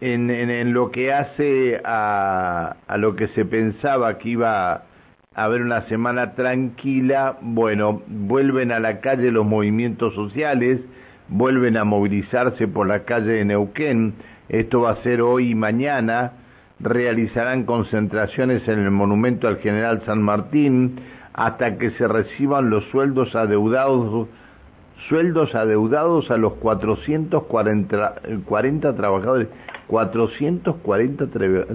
[0.00, 4.82] en, en, lo que hace a, a lo que se pensaba que iba a
[5.34, 10.80] haber una semana tranquila, bueno, vuelven a la calle los movimientos sociales,
[11.28, 14.14] vuelven a movilizarse por la calle de Neuquén,
[14.48, 16.32] esto va a ser hoy y mañana,
[16.80, 20.98] realizarán concentraciones en el monumento al general San Martín
[21.34, 24.28] hasta que se reciban los sueldos adeudados
[25.08, 28.14] sueldos adeudados a los 440
[28.44, 29.48] 40 trabajadores
[29.86, 31.26] 440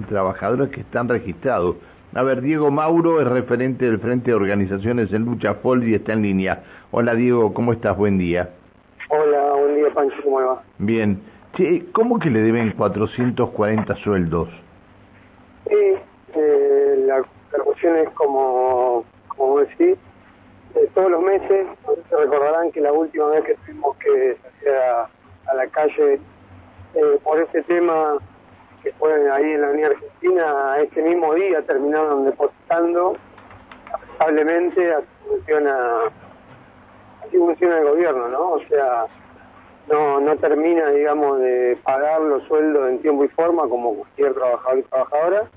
[0.08, 1.76] trabajadores que están registrados.
[2.14, 6.14] A ver, Diego Mauro es referente del Frente de Organizaciones en Lucha FOL y está
[6.14, 6.62] en línea.
[6.90, 7.96] Hola Diego, ¿cómo estás?
[7.96, 8.50] Buen día.
[9.10, 10.62] Hola, buen día Pancho, ¿cómo va?
[10.78, 11.20] Bien.
[11.92, 14.48] ¿Cómo que le deben 440 sueldos?
[15.66, 15.74] Sí,
[16.34, 17.22] eh, la,
[17.64, 19.96] cuestión es como, como decís,
[20.74, 21.85] eh, todos los meses, se
[22.18, 25.08] recordarán que la última vez que tuvimos que salir a,
[25.54, 26.14] la calle
[26.94, 28.18] eh, por este tema
[28.82, 33.16] que fue ahí en la Unión Argentina, este mismo día terminaron depositando
[34.18, 35.76] lamentablemente así funciona,
[37.26, 38.52] así funciona el gobierno, ¿no?
[38.52, 39.06] O sea,
[39.88, 44.78] no, no termina, digamos, de pagar los sueldos en tiempo y forma como cualquier trabajador
[44.78, 45.50] y trabajadora.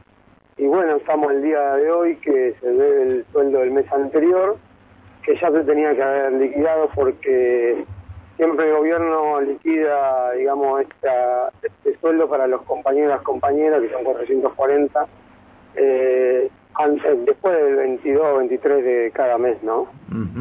[0.57, 4.57] Y bueno, estamos el día de hoy que se debe el sueldo del mes anterior,
[5.29, 7.85] que ya se tenía que haber liquidado porque
[8.35, 13.91] siempre el gobierno liquida, digamos, esta, este sueldo para los compañeros y las compañeras, que
[13.91, 15.05] son 440,
[15.75, 19.85] eh, antes, después del 22 o 23 de cada mes, ¿no?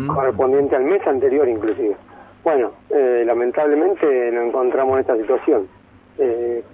[0.07, 1.95] Correspondiente al mes anterior inclusive.
[2.43, 5.69] Bueno, eh, lamentablemente nos encontramos en esta situación.
[6.17, 6.65] Eh,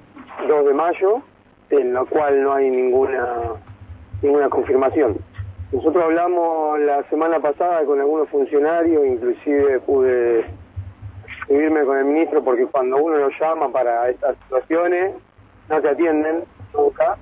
[0.47, 1.21] 2 de mayo,
[1.71, 3.55] en la cual no hay ninguna
[4.23, 5.17] ninguna confirmación.
[5.73, 10.45] Nosotros hablamos la semana pasada con algunos funcionarios, inclusive pude
[11.41, 15.15] escribirme con el ministro porque cuando uno lo llama para estas situaciones
[15.69, 17.17] no te atienden nunca.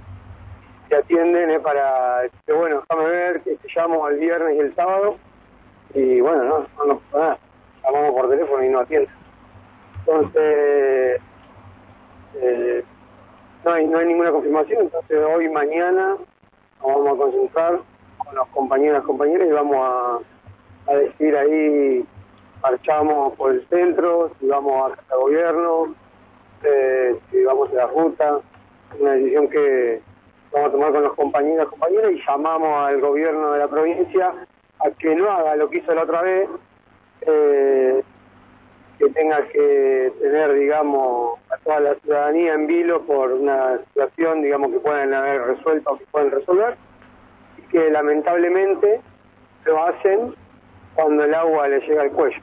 [0.88, 4.74] Te atienden es para decir, bueno déjame ver que te llamo el viernes y el
[4.74, 5.16] sábado
[5.94, 7.38] y bueno no no, no nada.
[7.82, 9.14] Llamamos por teléfono y no atienden.
[10.00, 11.20] Entonces
[12.34, 12.84] eh,
[13.64, 14.82] no hay no hay ninguna confirmación.
[14.82, 16.16] Entonces hoy mañana
[16.82, 17.91] nos vamos a concentrar
[18.32, 19.76] con los compañeros y compañeras y vamos
[20.86, 22.04] a, decir ahí
[22.62, 25.94] marchamos por el centro, si vamos al gobierno,
[26.64, 28.40] eh, si vamos a la ruta,
[28.98, 30.00] una decisión que
[30.52, 34.34] vamos a tomar con los compañeros y compañeras y llamamos al gobierno de la provincia
[34.80, 36.48] a que no haga lo que hizo la otra vez,
[37.22, 38.02] eh,
[38.98, 44.72] que tenga que tener, digamos, a toda la ciudadanía en vilo por una situación, digamos,
[44.72, 46.76] que pueden haber resuelto o que pueden resolver,
[47.72, 49.00] que lamentablemente
[49.64, 50.34] lo hacen
[50.94, 52.38] cuando el agua le llega al cuello.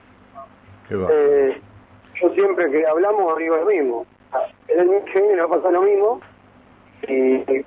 [0.89, 1.61] Eh,
[2.19, 4.05] yo siempre que hablamos digo lo mismo.
[4.67, 6.19] En el que viene va a pasar lo mismo.
[7.07, 7.63] Y,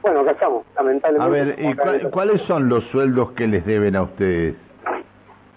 [0.00, 1.62] bueno, acá estamos, lamentablemente.
[1.62, 4.54] A ver, ¿y cuáles son los sueldos que les deben a ustedes?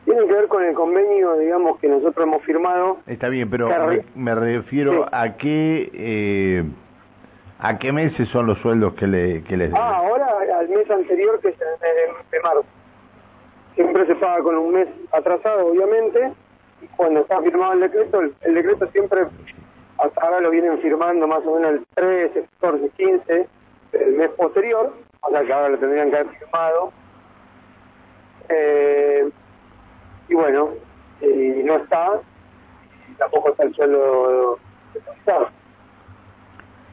[0.05, 2.97] Tienen que ver con el convenio, digamos, que nosotros hemos firmado.
[3.07, 3.69] Está bien, pero
[4.15, 5.89] me, refiero a qué...
[5.93, 6.63] Eh,
[7.57, 9.81] ¿A qué meses son los sueldos que, le, que les deben?
[9.81, 9.94] Ah,
[10.65, 12.65] al mes anterior, que es el de marzo.
[13.75, 16.33] Siempre se paga con un mes atrasado, obviamente,
[16.95, 19.25] cuando está firmado el decreto, el, decreto siempre,
[19.97, 23.47] hasta ahora lo vienen firmando más o menos el 13, 14, 15
[23.93, 26.91] el mes posterior, o sea que ahora lo tendrían que haber firmado.
[28.49, 29.29] Eh,
[30.27, 30.69] y bueno,
[31.21, 32.19] y no está,
[33.09, 34.59] y tampoco está el suelo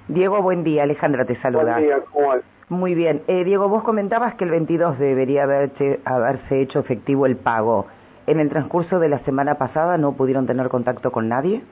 [0.08, 0.82] Diego, buen día.
[0.82, 1.74] Alejandra te saluda.
[1.74, 2.34] Buen día, ¿cómo
[2.72, 3.22] Muy bien.
[3.26, 7.86] Eh, Diego, vos comentabas que el 22 debería haberse, haberse hecho efectivo el pago
[8.26, 11.62] en el transcurso de la semana pasada no pudieron tener contacto con nadie?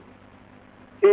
[1.01, 1.09] Sí,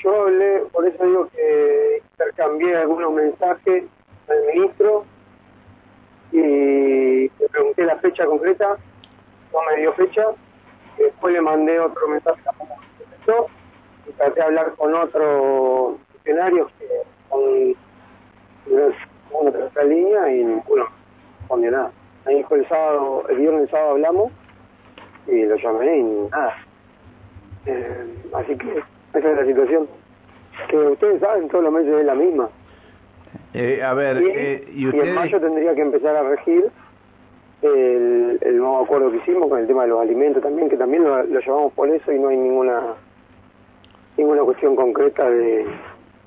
[0.00, 3.82] yo hablé, por eso digo que intercambié algunos mensajes
[4.28, 5.04] al ministro
[6.30, 8.76] y le pregunté la fecha concreta,
[9.52, 10.22] no me dio fecha,
[10.96, 16.86] después le mandé otro mensaje tampoco me y traté de hablar con otros funcionarios que
[17.28, 17.74] con
[19.40, 20.86] una tercera línea y ninguno
[21.40, 21.90] respondió nada.
[22.26, 24.32] Me dijo el sábado, el viernes el sábado hablamos
[25.26, 26.56] y lo llamé y nada.
[27.66, 28.82] Eh, así que
[29.14, 29.88] esa es la situación.
[30.68, 32.48] Que ustedes saben, todos los meses es la misma.
[33.54, 36.70] Eh, a ver, y, eh, ¿y, en mayo tendría que empezar a regir
[37.62, 41.04] el, el nuevo acuerdo que hicimos con el tema de los alimentos también, que también
[41.04, 42.94] lo, lo llevamos por eso y no hay ninguna
[44.16, 45.66] ninguna cuestión concreta de,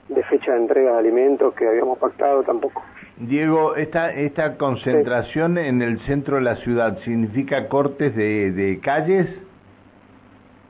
[0.10, 2.84] de fecha de entrega de alimentos que habíamos pactado tampoco.
[3.17, 9.27] Diego, esta, esta concentración en el centro de la ciudad, ¿significa cortes de, de calles?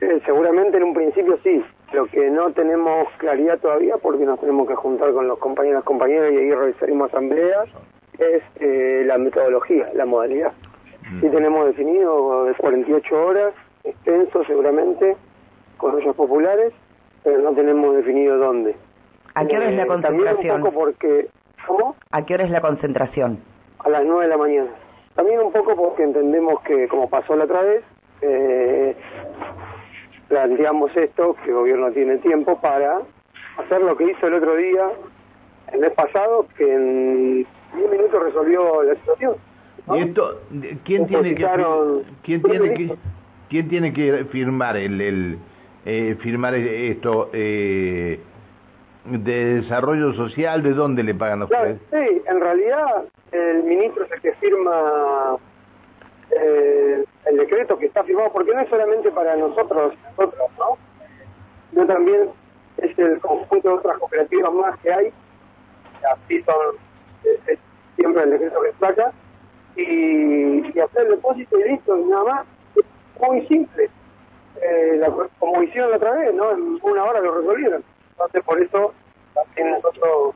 [0.00, 4.68] Eh, seguramente en un principio sí, Lo que no tenemos claridad todavía, porque nos tenemos
[4.68, 7.68] que juntar con los compañeros y compañeras y ahí realizaremos asambleas,
[8.18, 10.52] es eh, la metodología, la modalidad.
[11.10, 11.20] Mm.
[11.20, 15.16] Sí tenemos definido de 48 horas, extenso seguramente,
[15.78, 16.72] con ollas populares,
[17.24, 18.76] pero no tenemos definido dónde.
[19.34, 20.36] ¿A qué hora es la eh, concentración?
[20.36, 21.28] También un poco porque...
[21.66, 21.96] ¿Cómo?
[22.10, 23.40] ¿A qué hora es la concentración?
[23.80, 24.70] A las 9 de la mañana.
[25.14, 27.84] También un poco porque entendemos que, como pasó la otra vez,
[28.20, 28.94] eh,
[30.28, 33.00] planteamos esto, que el gobierno tiene tiempo para
[33.58, 34.88] hacer lo que hizo el otro día,
[35.72, 37.46] el mes pasado, que en
[37.76, 39.34] 10 minutos resolvió la situación.
[39.94, 40.40] ¿Y esto,
[40.84, 41.46] quién tiene que,
[42.22, 42.96] quién tiene que,
[43.48, 45.38] quién tiene que firmar el, el
[45.84, 48.18] eh, firmar esto eh,
[49.08, 50.62] de desarrollo social?
[50.62, 51.80] ¿De dónde le pagan a ustedes?
[51.90, 55.36] sí, en realidad el ministro es el que firma
[56.30, 60.78] eh, el decreto que está firmado, porque no es solamente para nosotros, nosotros, ¿no?
[61.70, 62.30] Sino también
[62.78, 65.12] es el conjunto de otras cooperativas más que hay,
[66.14, 66.76] así son
[67.96, 69.12] siempre el decreto que saca,
[69.76, 72.84] y, hacer el depósito y listo, nada más, es
[73.20, 73.90] muy simple.
[74.62, 75.00] Eh,
[75.38, 76.50] como hicieron la otra vez, ¿no?
[76.52, 77.84] En una hora lo resolvieron.
[78.16, 78.94] Entonces, por eso
[79.34, 80.34] también nosotros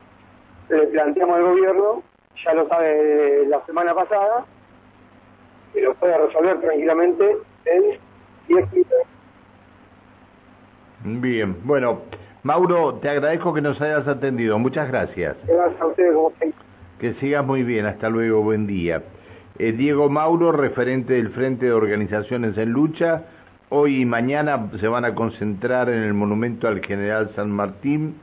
[0.69, 2.03] le planteamos al gobierno,
[2.45, 4.45] ya lo sabe la semana pasada,
[5.73, 7.83] que lo pueda resolver tranquilamente en
[8.49, 8.99] 10 minutos.
[11.05, 12.03] Bien, bueno,
[12.43, 14.59] Mauro, te agradezco que nos hayas atendido.
[14.59, 15.37] Muchas gracias.
[15.47, 16.33] Gracias a ustedes, como
[16.99, 17.87] Que sigas muy bien.
[17.87, 18.43] Hasta luego.
[18.43, 19.03] Buen día.
[19.59, 23.25] Eh, Diego Mauro, referente del Frente de Organizaciones en Lucha.
[23.73, 28.17] Hoy y mañana se van a concentrar en el monumento al general San Martín.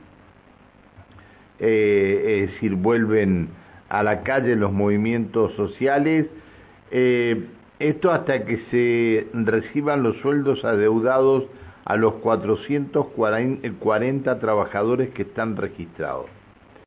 [1.58, 3.48] Eh, es decir, vuelven
[3.88, 6.26] a la calle los movimientos sociales.
[6.90, 7.46] Eh,
[7.78, 11.44] esto hasta que se reciban los sueldos adeudados
[11.86, 16.26] a los 440 trabajadores que están registrados.